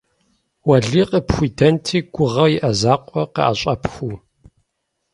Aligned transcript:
Уэлий 0.67 1.07
къыпхуидэнти 1.09 1.97
гугъэу 2.13 2.49
иӀэ 2.57 2.71
закъуэр 2.79 3.27
къыӀэщӀэпхыу! 3.33 4.15